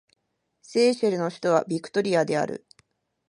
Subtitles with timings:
[0.63, 2.65] セーシェルの首都はビクトリアである